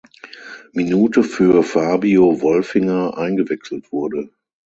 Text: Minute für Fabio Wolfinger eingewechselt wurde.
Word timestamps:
Minute 0.73 1.21
für 1.21 1.61
Fabio 1.61 2.41
Wolfinger 2.41 3.19
eingewechselt 3.19 3.91
wurde. 3.91 4.31